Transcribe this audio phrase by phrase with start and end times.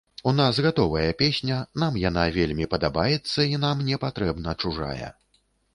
[0.29, 5.07] У нас гатовая песня, нам яна вельмі падабаецца і нам не патрэбна чужая.